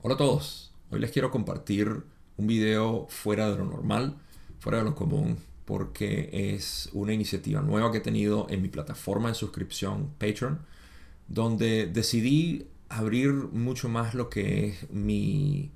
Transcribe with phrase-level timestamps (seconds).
[0.00, 2.04] Hola a todos, hoy les quiero compartir
[2.36, 4.14] un video fuera de lo normal,
[4.60, 9.30] fuera de lo común, porque es una iniciativa nueva que he tenido en mi plataforma
[9.30, 10.60] de suscripción Patreon,
[11.26, 15.72] donde decidí abrir mucho más lo que es mi,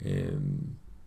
[0.00, 0.34] eh,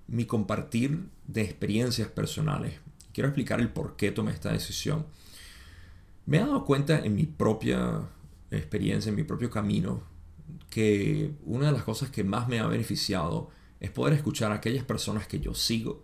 [0.05, 2.75] mi compartir de experiencias personales.
[3.11, 5.07] Quiero explicar el por qué tomé esta decisión.
[6.27, 8.07] Me he dado cuenta en mi propia
[8.51, 10.14] experiencia, en mi propio camino,
[10.69, 13.49] que una de las cosas que más me ha beneficiado
[13.79, 16.03] es poder escuchar a aquellas personas que yo sigo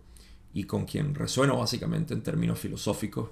[0.52, 3.30] y con quien resueno básicamente en términos filosóficos,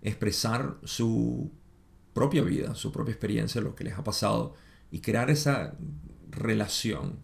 [0.00, 1.50] expresar su
[2.12, 4.54] propia vida, su propia experiencia, lo que les ha pasado
[4.90, 5.74] y crear esa
[6.30, 7.18] relación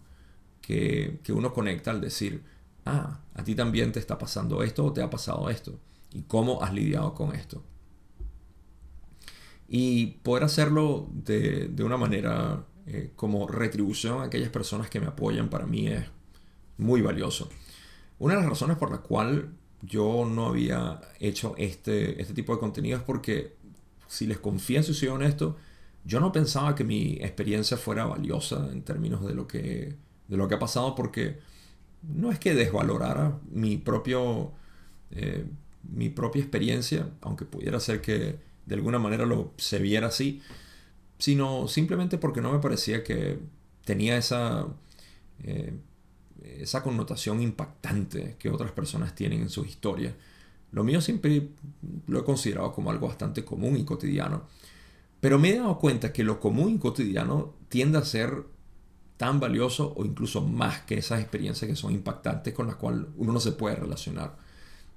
[0.61, 2.43] que, que uno conecta al decir,
[2.85, 5.79] ah, a ti también te está pasando esto o te ha pasado esto
[6.11, 7.63] y cómo has lidiado con esto.
[9.67, 15.05] Y poder hacerlo de, de una manera eh, como retribución a aquellas personas que me
[15.05, 16.05] apoyan para mí es
[16.77, 17.47] muy valioso.
[18.17, 19.51] Una de las razones por la cual
[19.83, 23.55] yo no había hecho este, este tipo de contenido es porque,
[24.07, 25.55] si les confieso y soy honesto,
[26.03, 29.95] yo no pensaba que mi experiencia fuera valiosa en términos de lo que,
[30.27, 31.37] de lo que ha pasado porque
[32.01, 34.51] no es que desvalorara mi propio...
[35.11, 35.45] Eh,
[35.83, 40.41] mi propia experiencia, aunque pudiera ser que de alguna manera lo se viera así,
[41.19, 43.39] sino simplemente porque no me parecía que
[43.85, 44.65] tenía esa,
[45.43, 45.77] eh,
[46.59, 50.15] esa connotación impactante que otras personas tienen en sus historias.
[50.71, 51.49] Lo mío siempre
[52.07, 54.43] lo he considerado como algo bastante común y cotidiano,
[55.19, 58.45] pero me he dado cuenta que lo común y cotidiano tiende a ser
[59.17, 63.33] tan valioso o incluso más que esas experiencias que son impactantes con las cuales uno
[63.33, 64.37] no se puede relacionar.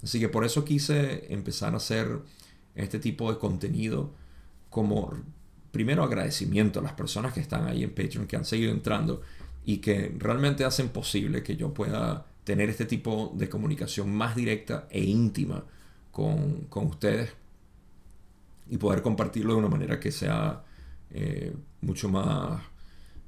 [0.02, 2.20] Así que por eso quise empezar a hacer
[2.76, 4.12] este tipo de contenido
[4.70, 5.12] como
[5.72, 9.22] primero agradecimiento a las personas que están ahí en Patreon, que han seguido entrando
[9.64, 14.86] y que realmente hacen posible que yo pueda tener este tipo de comunicación más directa
[14.90, 15.64] e íntima
[16.10, 17.30] con, ustedes
[18.68, 20.62] y poder compartirlo de una manera que sea
[21.10, 22.62] eh, mucho más,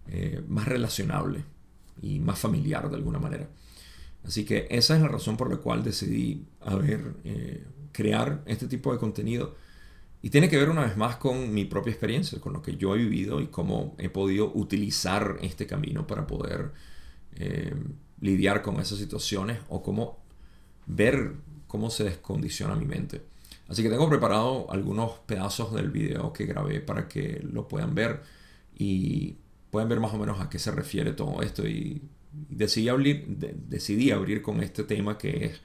[0.08, 1.44] eh, más relacionable
[2.02, 3.48] y más familiar de alguna manera.
[4.24, 8.66] Así que esa es la razón por la cual decidí a ver, eh, crear este
[8.66, 9.54] tipo de contenido
[10.24, 12.94] y tiene que ver una vez más con mi propia experiencia, con lo que yo
[12.94, 16.72] he vivido y cómo he podido utilizar este camino para poder
[17.36, 17.74] eh,
[18.22, 20.24] lidiar con esas situaciones o cómo
[20.86, 21.34] ver
[21.66, 23.20] cómo se descondiciona mi mente.
[23.68, 28.22] Así que tengo preparado algunos pedazos del video que grabé para que lo puedan ver
[28.78, 29.36] y
[29.70, 31.68] puedan ver más o menos a qué se refiere todo esto.
[31.68, 32.00] Y
[32.32, 35.60] decidí abrir, decidí abrir con este tema que es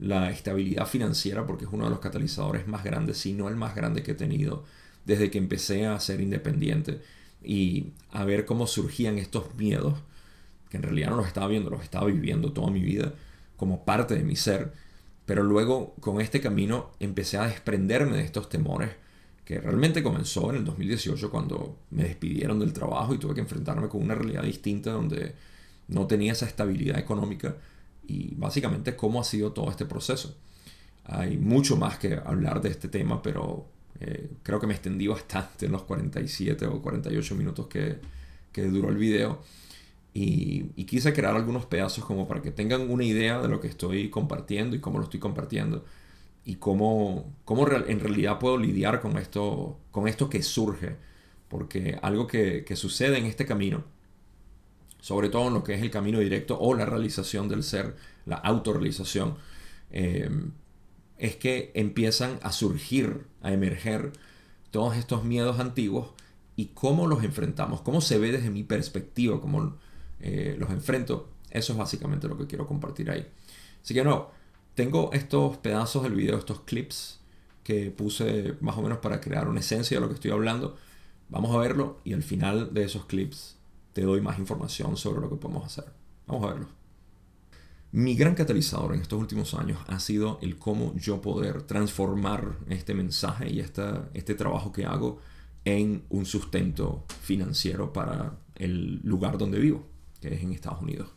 [0.00, 3.74] la estabilidad financiera porque es uno de los catalizadores más grandes, si no el más
[3.74, 4.64] grande que he tenido
[5.04, 7.00] desde que empecé a ser independiente.
[7.42, 9.98] Y a ver cómo surgían estos miedos,
[10.68, 13.14] que en realidad no los estaba viendo, los estaba viviendo toda mi vida
[13.56, 14.72] como parte de mi ser,
[15.26, 18.90] pero luego con este camino empecé a desprenderme de estos temores
[19.44, 23.88] que realmente comenzó en el 2018 cuando me despidieron del trabajo y tuve que enfrentarme
[23.88, 25.34] con una realidad distinta donde
[25.88, 27.56] no tenía esa estabilidad económica
[28.06, 30.36] y básicamente cómo ha sido todo este proceso.
[31.04, 33.66] Hay mucho más que hablar de este tema, pero
[34.00, 37.98] eh, creo que me extendí bastante en los 47 o 48 minutos que,
[38.52, 39.42] que duró el video.
[40.12, 43.68] Y, y, quise crear algunos pedazos como para que tengan una idea de lo que
[43.68, 45.84] estoy compartiendo y cómo lo estoy compartiendo
[46.44, 50.96] y cómo, cómo en realidad puedo lidiar con esto, con esto que surge.
[51.48, 53.84] Porque algo que, que sucede en este camino
[55.00, 57.96] sobre todo en lo que es el camino directo o la realización del ser,
[58.26, 59.36] la autorrealización,
[59.90, 60.30] eh,
[61.18, 64.12] es que empiezan a surgir, a emerger
[64.70, 66.10] todos estos miedos antiguos
[66.56, 69.76] y cómo los enfrentamos, cómo se ve desde mi perspectiva, cómo
[70.20, 71.28] eh, los enfrento.
[71.50, 73.26] Eso es básicamente lo que quiero compartir ahí.
[73.82, 74.30] Así que no,
[74.74, 77.20] tengo estos pedazos del video, estos clips
[77.64, 80.76] que puse más o menos para crear una esencia de lo que estoy hablando.
[81.28, 83.56] Vamos a verlo y al final de esos clips
[83.92, 85.92] te doy más información sobre lo que podemos hacer.
[86.26, 86.68] Vamos a verlo.
[87.92, 92.94] Mi gran catalizador en estos últimos años ha sido el cómo yo poder transformar este
[92.94, 95.18] mensaje y esta, este trabajo que hago
[95.64, 99.84] en un sustento financiero para el lugar donde vivo,
[100.20, 101.08] que es en Estados Unidos.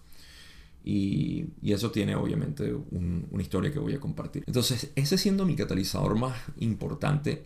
[0.84, 4.44] Y, y eso tiene obviamente una historia que voy a compartir.
[4.48, 7.46] Entonces, ese siendo mi catalizador más importante,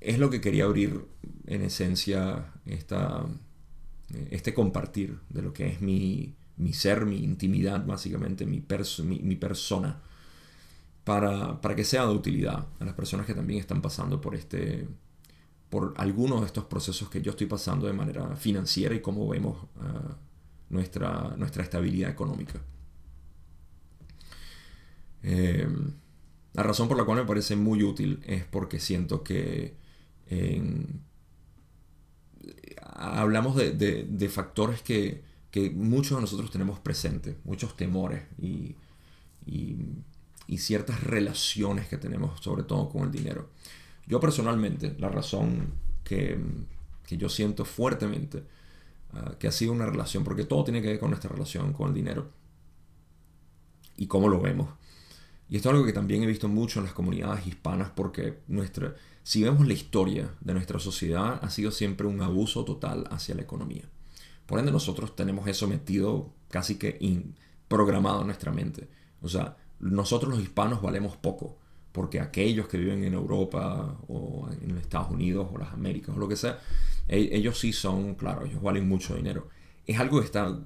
[0.00, 1.06] es lo que quería abrir
[1.46, 3.24] en esencia esta,
[4.30, 6.34] este compartir de lo que es mi,
[6.72, 8.64] ser, mi intimidad, básicamente, mi,
[9.02, 10.00] mi, persona,
[11.04, 14.88] para, para, que sea de utilidad a las personas que también están pasando por este
[15.74, 19.66] por algunos de estos procesos que yo estoy pasando de manera financiera y cómo vemos
[19.80, 20.16] ah,
[20.70, 22.60] nuestra, nuestra estabilidad económica.
[25.24, 25.66] Eh,
[26.52, 29.74] la razón por la cual me parece muy útil es porque siento que
[32.94, 35.22] hablamos de, factores que,
[35.74, 38.76] muchos de nosotros tenemos presentes, muchos temores y,
[40.56, 43.50] ciertas relaciones que tenemos, sobre todo con el dinero.
[44.06, 45.74] Yo personalmente, la razón
[46.04, 46.38] que,
[47.10, 48.44] yo siento fuertemente
[49.12, 51.88] ah, que ha sido una relación, porque todo tiene que ver con nuestra relación con
[51.88, 52.30] el dinero
[53.96, 54.68] y cómo lo vemos.
[55.48, 58.94] Y esto es algo que también he visto mucho en las comunidades hispanas porque nuestra,
[59.24, 63.40] si vemos la historia de nuestra sociedad ha sido siempre un abuso total hacia la
[63.40, 63.84] economía.
[64.44, 66.98] Por ende nosotros tenemos eso metido casi que
[67.66, 68.86] programado en nuestra mente.
[69.22, 71.58] O sea, nosotros los hispanos valemos poco
[71.90, 76.28] porque aquellos que viven en Europa o en Estados Unidos o las Américas o lo
[76.28, 76.58] que sea,
[77.08, 79.48] e, ellos sí son, claro, ellos valen mucho dinero.
[79.86, 80.60] Es algo que está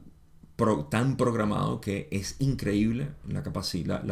[0.90, 4.02] tan programado que es increíble la capacidad,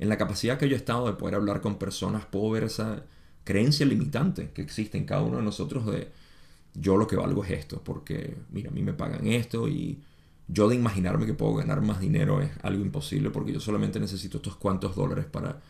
[0.00, 3.04] en la capacidad que yo he estado de poder hablar con personas, puedo ver esa
[3.44, 6.10] creencia limitante que existe en cada uno de nosotros de
[6.74, 10.00] yo lo que valgo es esto, porque mira, a mí me pagan esto y
[10.48, 14.38] yo de imaginarme que puedo ganar más dinero es algo imposible porque yo solamente necesito
[14.38, 15.60] estos cuantos dólares para...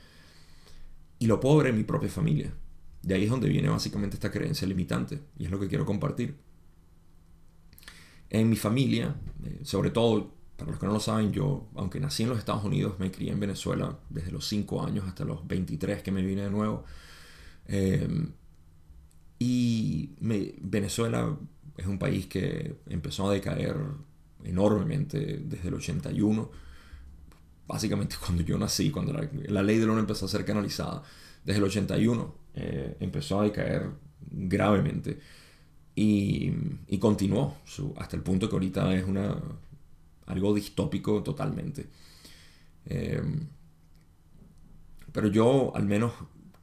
[1.18, 2.52] Y lo ver en mi propia familia.
[3.02, 6.36] De ahí es donde viene básicamente esta creencia limitante y es lo que quiero compartir.
[8.30, 9.14] En mi familia,
[9.44, 12.64] eh, sobre todo, para los que no lo saben, yo, aunque nací en los Estados
[12.64, 16.42] Unidos, me crié en Venezuela desde los 5 años hasta los 23 que me vine
[16.42, 16.84] de nuevo.
[17.66, 18.32] Em,
[19.38, 20.10] y
[20.60, 21.36] Venezuela
[21.76, 23.76] es un país que empezó a decaer
[24.44, 26.50] enormemente desde el 81.
[27.66, 31.02] Básicamente cuando yo nací, cuando la, ley del oro empezó a ser canalizada,
[31.44, 33.90] desde el 81 eh, empezó a decaer
[34.30, 35.18] gravemente.
[35.94, 36.52] Y,
[36.98, 37.56] continuó
[37.96, 39.36] hasta el punto que ahorita es una,
[40.26, 41.88] algo distópico totalmente.
[42.86, 43.48] Em,
[45.12, 46.12] pero yo al menos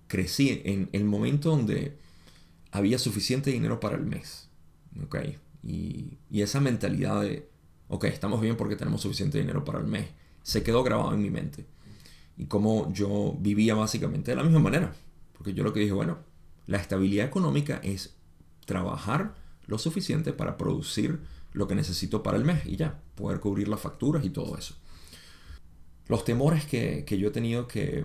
[0.10, 1.98] crecí en el momento donde
[2.72, 4.50] había suficiente dinero para el mes.
[5.64, 7.48] Y, y, esa mentalidad de,
[7.88, 10.08] ok, estamos bien porque tenemos suficiente dinero para el mes,
[10.44, 11.66] se quedó grabado en mi mente.
[12.38, 14.94] Y como yo vivía básicamente de la misma manera.
[15.34, 16.18] Porque yo lo que dije, bueno,
[16.68, 18.16] la estabilidad económica es
[18.66, 19.36] trabajar
[19.68, 21.20] lo suficiente para producir
[21.54, 24.76] lo que necesito para el mes y ya, poder cubrir las facturas y todo eso.
[26.08, 28.04] Los temores que, yo he tenido que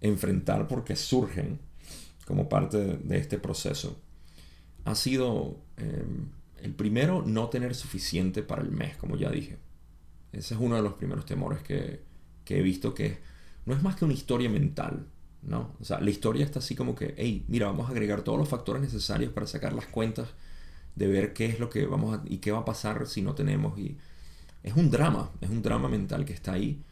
[0.00, 1.58] enfrentar porque surgen
[2.26, 4.00] como parte de, este proceso
[4.84, 6.28] ha sido em,
[6.62, 9.58] el primero no tener suficiente para el mes, como ya dije.
[10.32, 12.02] Ese es uno de los primeros temores que,
[12.44, 13.18] que he visto que
[13.66, 15.06] no es más que una historia mental
[15.42, 15.74] ¿no?
[15.80, 18.48] O sea, la historia está así como que, hey, mira, vamos a agregar todos los
[18.48, 20.28] factores necesarios para sacar las cuentas
[20.96, 23.34] de ver qué es lo que vamos a, y qué va a pasar si no
[23.34, 23.78] tenemos.
[23.78, 23.96] Y
[24.62, 26.82] es un drama, es un drama mental que está ahí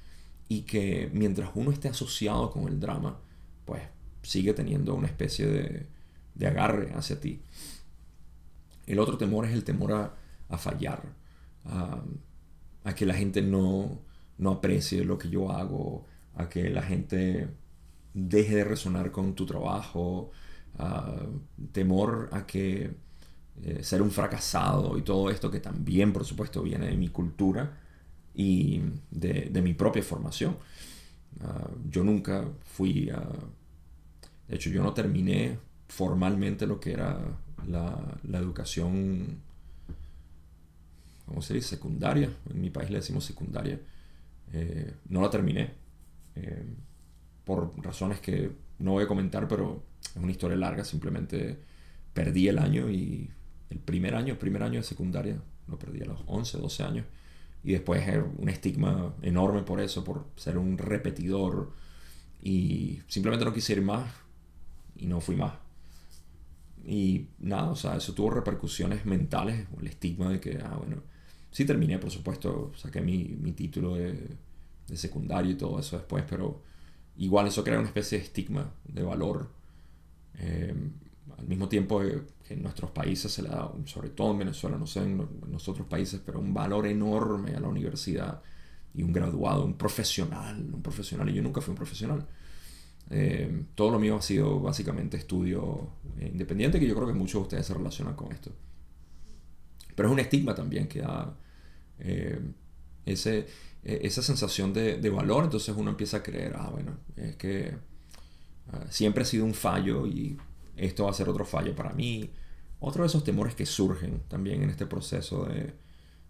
[0.49, 3.19] y que mientras uno esté asociado con el drama,
[3.65, 3.83] pues
[4.23, 5.87] sigue teniendo una especie de,
[6.35, 7.41] de agarre hacia ti.
[8.87, 9.93] El otro temor es el temor
[10.49, 11.03] a, fallar,
[11.65, 12.03] a,
[12.85, 14.01] a, que la gente no,
[14.39, 16.07] no aprecie lo que yo hago,
[16.37, 17.49] a que la gente
[18.15, 20.31] deje de resonar con tu trabajo,
[21.73, 22.95] temor a que
[23.63, 27.79] eh, ser un fracasado y todo esto que también por supuesto viene de mi cultura
[28.37, 30.57] y de, mi propia formación.
[31.41, 33.27] Ah, yo nunca fui a...
[34.47, 37.19] De hecho, yo no terminé formalmente lo que era
[37.67, 39.41] la, educación,
[41.25, 41.69] ¿cómo se dice?
[41.69, 42.31] Secundaria.
[42.51, 43.81] En mi país le decimos secundaria.
[44.53, 45.73] Eh, no la terminé.
[46.37, 46.65] Eh,
[47.45, 48.51] por razones que
[48.81, 49.83] no voy a comentar, pero
[50.15, 51.59] es una historia larga, simplemente
[52.13, 53.31] perdí el año y
[53.71, 57.07] el primer año, el primer año de secundaria, lo perdí a los 11, 12 años.
[57.65, 58.07] Y después
[58.39, 61.73] un estigma enorme por eso, por ser un repetidor.
[62.43, 64.13] Y simplemente no quise ir más
[64.97, 65.55] y no fui más.
[66.87, 71.03] Y nada, o sea, eso tuvo repercusiones mentales, el estigma de que, ah, bueno,
[71.51, 74.13] sí terminé, por supuesto, saqué mi, mi título de,
[74.87, 76.63] de secundario y todo eso después, pero
[77.17, 79.51] igual eso crea una especie de estigma de valor.
[80.39, 80.75] Eh,
[81.39, 82.01] al mismo tiempo
[82.47, 85.69] que en nuestros países se le da, sobre todo en Venezuela, no sé en, los
[85.69, 88.43] otros países, pero un valor enorme a la universidad
[88.95, 92.27] y un graduado, un profesional, un profesional, y yo nunca fui un profesional.
[93.11, 95.91] Eh, todo lo mío ha sido básicamente estudio
[96.21, 98.51] independiente, que yo creo que muchos de ustedes se relacionan con esto.
[99.95, 101.37] Pero es un estigma también que da
[101.99, 102.41] eh,
[103.05, 103.47] ese,
[103.83, 107.77] e, esa sensación de, valor, entonces uno empieza a creer, ah, bueno, es que
[108.73, 110.37] ah, siempre ha sido un fallo y
[110.77, 112.31] esto va a ser otro fallo para mí,
[112.81, 115.75] otro de esos temores que surgen también en este proceso de,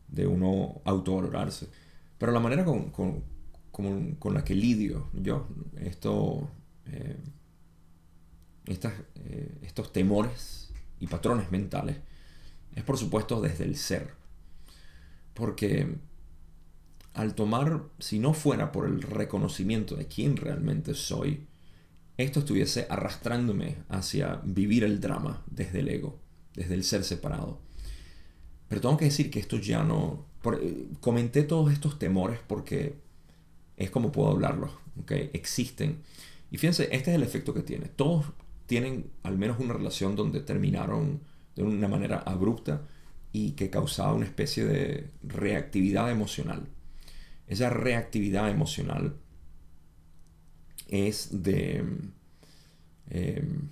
[0.08, 1.68] de uno autovalorarse.
[2.18, 3.22] Pero la manera con, con,
[4.18, 5.46] con, la que lidio yo
[5.78, 6.48] esto,
[6.86, 7.18] eh,
[8.66, 11.98] eh, estos temores y patrones mentales
[12.74, 14.14] es por supuesto desde el ser.
[15.34, 15.98] Porque
[17.12, 21.46] al tomar, si no fuera por el reconocimiento de quién realmente soy,
[22.16, 26.18] esto estuviese arrastrándome hacia vivir el drama desde el ego,
[26.54, 27.60] desde el ser separado.
[28.68, 30.26] Pero tengo que decir que esto ya no...
[30.60, 32.96] Eh, comenté todos estos temores porque
[33.76, 34.70] es como puedo hablarlos,
[35.02, 35.30] ¿okay?
[35.32, 36.02] Existen.
[36.50, 37.86] Y fíjense, este es el efecto que tiene.
[37.86, 38.26] Todos
[38.66, 41.20] tienen al menos una relación donde terminaron
[41.54, 42.82] de una manera abrupta
[43.32, 46.68] y que causaba una especie de reactividad emocional.
[47.46, 49.16] Esa reactividad emocional
[50.88, 51.84] es de...
[53.08, 53.68] Em,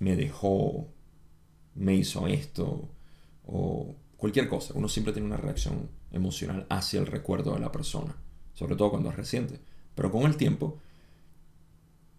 [0.00, 0.88] me dejó,
[1.74, 2.88] me hizo esto,
[3.46, 4.74] o cualquier cosa.
[4.74, 8.16] Uno siempre tiene una reacción emocional hacia el recuerdo de la persona,
[8.52, 9.60] sobre todo cuando es reciente.
[9.94, 10.78] Pero con el tiempo,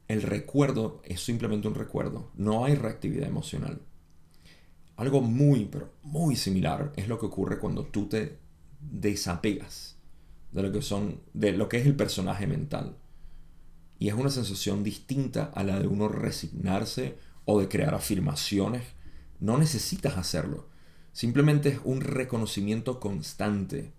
[0.07, 3.81] el recuerdo es simplemente un recuerdo, no hay reactividad emocional.
[4.95, 8.37] Algo muy, pero muy similar es lo que ocurre cuando tú te
[8.79, 9.94] desapegas
[10.55, 12.97] de lo que son de lo que es el personaje mental.
[13.99, 18.83] Y es una sensación distinta a la de uno resignarse o de crear afirmaciones.
[19.39, 20.69] No necesitas hacerlo.
[21.11, 23.93] Simplemente es un reconocimiento constante.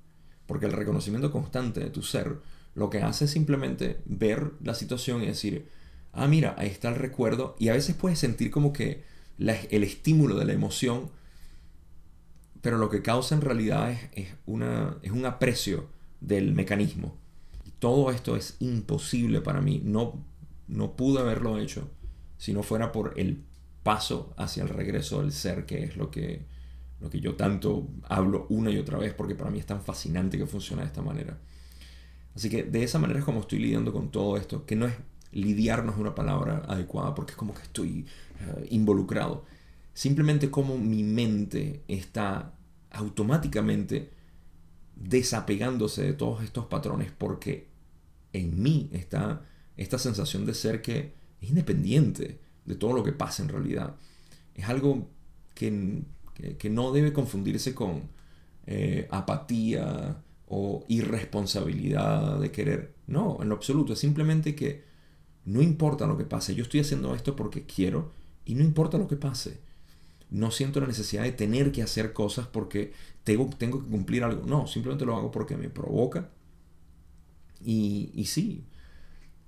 [0.47, 2.41] Porque el reconocimiento constante de tu ser
[2.75, 5.69] lo que hace es simplemente ver la situación y decir,
[6.13, 7.57] ah, mira, ahí está el recuerdo.
[7.59, 9.05] Y a veces puedes sentir como que
[9.39, 11.11] el estímulo de la emoción
[12.63, 15.89] pero lo que causa en realidad es, una, es un aprecio
[16.27, 17.17] del mecanismo.
[17.79, 19.81] Todo esto es imposible para mí.
[19.85, 20.25] No,
[20.69, 21.89] no pude haberlo hecho
[22.37, 23.43] si no fuera por el
[23.83, 26.45] paso hacia el regreso del ser, que es lo que,
[27.01, 30.37] lo que yo tanto hablo una y otra vez, porque para mí es tan fascinante
[30.37, 31.39] que funciona de esta manera.
[32.35, 34.95] Así que de esa manera es como estoy lidiando con todo esto, que no es
[35.33, 38.07] lidiar no es una palabra adecuada, porque es como que estoy
[38.41, 39.45] eh, involucrado.
[39.95, 42.53] Simplemente como mi mente está
[42.91, 44.11] automáticamente
[44.97, 47.69] desapegándose de todos estos patrones porque
[48.33, 49.43] en mí está
[49.77, 53.95] esta sensación de ser que es independiente de todo lo que pasa en realidad.
[54.55, 55.09] Es algo
[55.55, 55.71] que,
[56.71, 58.09] no debe confundirse con
[58.67, 62.95] eh, apatía o irresponsabilidad de querer.
[63.07, 63.93] No, en lo absoluto.
[63.93, 64.85] Es simplemente que
[65.45, 66.55] no importa lo que pase.
[66.55, 68.13] Yo estoy haciendo esto porque quiero
[68.45, 69.66] y no importa lo que pase
[70.31, 72.93] no siento la necesidad de tener que hacer cosas porque
[73.25, 74.47] tengo, tengo que cumplir algo.
[74.47, 76.31] No, simplemente lo hago porque me provoca.
[77.65, 78.65] Y, y sí,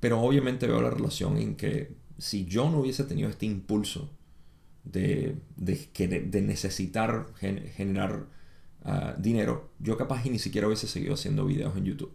[0.00, 4.11] pero obviamente veo la relación en que si yo no hubiese tenido este impulso
[4.85, 8.26] de, de, necesitar generar
[8.82, 12.12] ah, dinero, yo capaz y ni siquiera hubiese seguido haciendo videos en YouTube.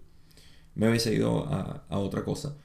[0.75, 2.57] Me hubiese ido a, a otra cosa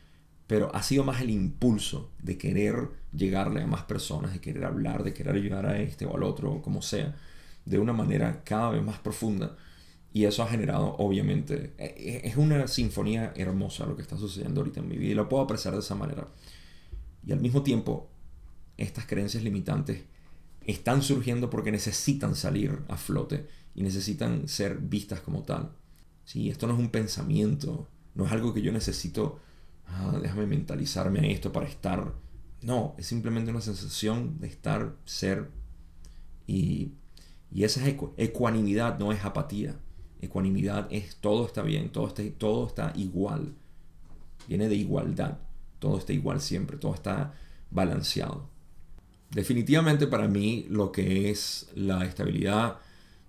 [0.48, 5.04] pero ha sido más el impulso de querer llegarle a más personas, de querer hablar,
[5.04, 7.14] de querer ayudar a este o al otro, como sea,
[7.66, 9.56] de una manera cada vez más profunda.
[10.10, 11.84] Y eso ha generado, obviamente, e,
[12.24, 15.28] e, es una sinfonía hermosa lo que está sucediendo ahorita en mi vida y lo
[15.28, 16.26] puedo apreciar de esa manera.
[17.26, 18.08] Y al mismo tiempo,
[18.78, 20.04] estas creencias limitantes
[20.64, 25.72] están surgiendo porque necesitan salir a flote y necesitan ser vistas como tal.
[26.24, 29.40] Sí, esto no es un pensamiento, no es algo que yo necesito
[29.88, 32.12] ah, déjame mentalizarme a esto para estar.
[32.62, 35.50] No, es simplemente una sensación de estar, ser.
[36.46, 36.92] Y,
[37.52, 39.76] y esa es ecuanimidad, no es apatía.
[40.20, 43.54] Ecuanimidad es todo está bien, todo está, todo está igual.
[44.48, 45.38] Viene de igualdad.
[45.78, 47.34] Todo está igual siempre, todo está
[47.70, 48.48] balanceado.
[49.30, 52.78] Definitivamente para mí lo que es la estabilidad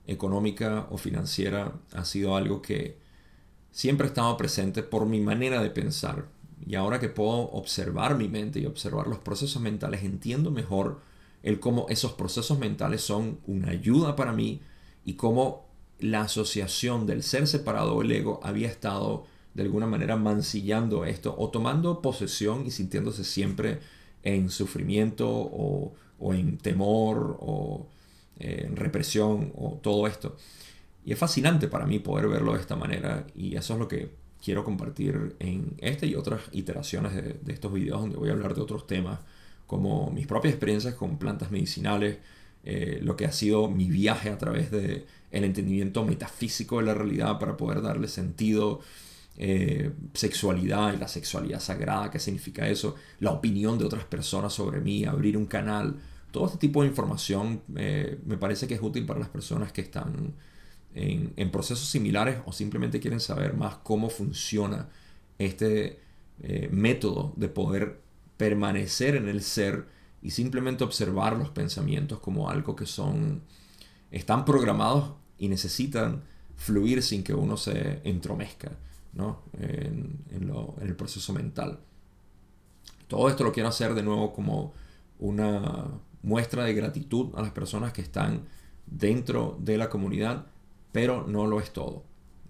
[0.08, 2.98] económica o financiera ha sido algo que
[3.72, 6.26] siempre ha estado presente por mi manera de pensar,
[6.66, 11.02] y ahora que puedo observar mi mente y observar los procesos mentales, entiendo mejor
[11.44, 14.62] el cómo esos procesos mentales son una ayuda para mí
[15.06, 15.66] y cómo
[16.00, 21.36] la asociación del ser separado o el ego había estado de alguna manera mancillando esto
[21.38, 23.80] o tomando posesión y sintiéndose siempre
[24.24, 25.94] en sufrimiento o,
[26.34, 27.88] en temor o
[28.40, 30.36] eh, en represión o todo esto.
[31.06, 34.14] Y es fascinante para mí poder verlo de esta manera y eso es lo que
[34.44, 38.62] quiero compartir en este y otras iteraciones de, estos videos donde voy a hablar de
[38.62, 39.20] otros temas
[39.68, 42.18] como mis propias experiencias con plantas medicinales,
[42.64, 46.96] eh, lo que ha sido mi viaje a través del el entendimiento metafísico de la
[46.96, 48.82] realidad para poder darle sentido,
[49.38, 54.82] eh, sexualidad y la sexualidad sagrada, qué significa eso, la opinión de otras personas sobre
[54.82, 55.96] mí, abrir un canal
[56.32, 59.82] Todo este tipo de información eh, me parece que es útil para las personas que
[59.82, 60.34] están
[60.94, 64.90] en, procesos similares o simplemente quieren saber más cómo funciona
[65.38, 66.00] este
[66.42, 68.02] eh, método de poder
[68.38, 69.86] permanecer en el ser
[70.22, 73.42] y simplemente observar los pensamientos como algo que son,
[74.12, 76.24] están programados y necesitan
[76.56, 78.72] fluir sin que uno se entromezca
[79.60, 80.20] en,
[80.82, 81.80] el proceso mental.
[83.08, 84.74] Todo esto lo quiero hacer de nuevo como
[85.20, 85.86] una
[86.22, 88.44] muestra de gratitud a las personas que están
[88.86, 90.46] dentro de la comunidad,
[90.92, 92.04] pero no lo es todo.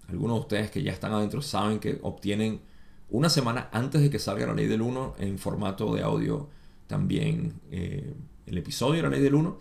[0.08, 2.60] Algunos de ustedes que ya están adentro saben que obtienen
[3.08, 6.48] una semana antes de que salga la ley del 1 en formato de audio
[6.86, 8.14] también eh,
[8.46, 9.60] el episodio de la ley del 1.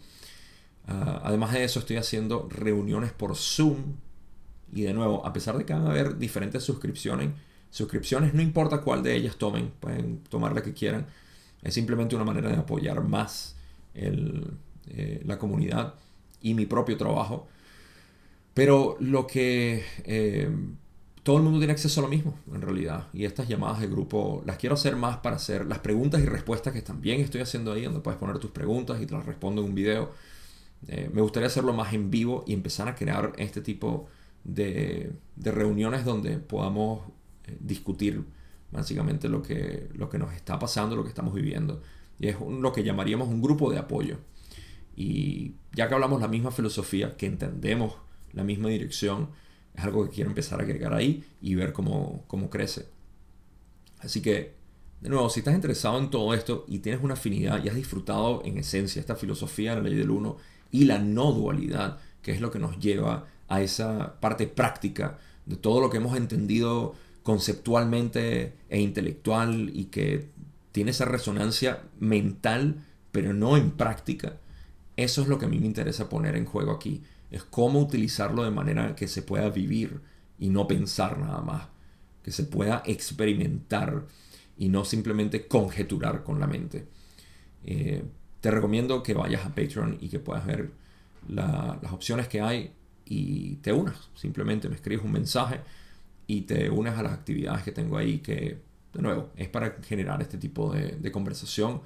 [0.88, 3.96] Ah, además de eso estoy haciendo reuniones por Zoom
[4.72, 7.30] y de nuevo, a pesar de que van a haber diferentes suscripciones,
[7.70, 11.08] suscripciones no importa cuál de ellas tomen, pueden tomar la que quieran,
[11.62, 13.56] es simplemente una manera de apoyar más
[13.94, 15.96] eh, la comunidad
[16.42, 17.48] y mi propio trabajo.
[18.60, 20.50] Pero lo que eh,
[21.24, 23.08] todo el mundo tiene acceso a lo mismo, en realidad.
[23.14, 26.74] Y estas llamadas de grupo las quiero hacer más para hacer las preguntas y respuestas
[26.74, 29.70] que también estoy haciendo ahí, donde puedes poner tus preguntas y te las respondo en
[29.70, 30.12] un video.
[30.90, 34.10] Eh, me gustaría hacerlo más en vivo y empezar a crear este tipo
[34.44, 37.04] de, reuniones donde podamos
[37.62, 38.26] discutir
[38.74, 41.82] básicamente lo que, lo que nos está pasando, lo que estamos viviendo.
[42.20, 44.18] Y es lo que llamaríamos un grupo de apoyo.
[44.98, 49.30] Y ya que hablamos la misma filosofía, que entendemos la misma dirección,
[49.76, 52.88] es algo que quiero empezar a agregar ahí y ver cómo, cómo crece.
[54.00, 54.54] Así que,
[55.02, 58.42] de nuevo, si estás interesado en todo esto y tienes una afinidad y has disfrutado
[58.46, 60.38] en esencia esta filosofía de la ley del uno
[60.72, 65.56] y la no dualidad, que es lo que nos lleva a esa parte práctica de
[65.56, 70.30] todo lo que hemos entendido conceptualmente e intelectual y que
[70.72, 74.38] tiene esa resonancia mental, pero no en práctica.
[74.96, 77.02] Eso es lo que a mí me interesa poner en juego aquí.
[77.32, 80.02] Es cómo utilizarlo de manera que se pueda vivir
[80.40, 81.68] y no pensar nada más.
[82.24, 84.06] Que se pueda experimentar
[84.58, 86.88] y no simplemente conjeturar con la mente.
[87.66, 88.04] Eh,
[88.42, 90.72] te recomiendo que vayas a Patreon y que puedas ver
[91.28, 92.72] las opciones que hay
[93.06, 94.10] y te unas.
[94.16, 95.62] Simplemente me escribes un mensaje
[96.28, 100.22] y te unes a las actividades que tengo ahí que de nuevo, es para generar
[100.22, 101.82] este tipo de, conversación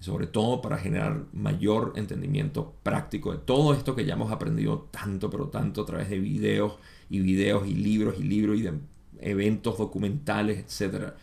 [0.00, 5.30] sobre todo para generar mayor entendimiento práctico de todo esto que ya hemos aprendido tanto,
[5.30, 6.78] pero tanto a través de videos
[7.10, 8.74] y videos y libros y libros y de
[9.20, 11.14] eventos documentales, etc.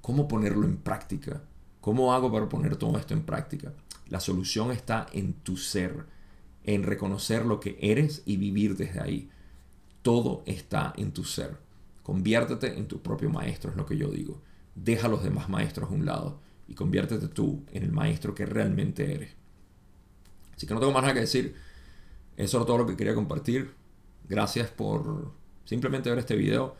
[0.00, 1.42] ¿Cómo ponerlo en práctica?
[1.80, 3.72] ¿Cómo hago para poner todo esto en práctica?
[4.08, 6.06] La solución está en tu ser,
[6.64, 9.30] en reconocer lo que eres y vivir desde ahí.
[10.02, 11.56] Todo está en tu ser.
[12.02, 14.40] Conviértete en tu propio maestro, es lo que yo digo
[14.76, 18.46] deja a los demás maestros a un lado y conviértete tú en el maestro que
[18.46, 19.30] realmente eres.
[20.54, 21.54] Así que no tengo más nada que decir.
[22.36, 23.74] Eso era todo lo que quería compartir.
[24.28, 25.32] Gracias por
[25.64, 26.76] simplemente ver este video,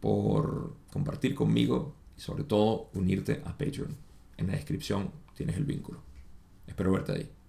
[0.00, 3.96] por compartir conmigo y sobre todo unirte a Patreon.
[4.36, 6.02] En la descripción tienes el vínculo.
[6.66, 7.39] Espero verte ahí.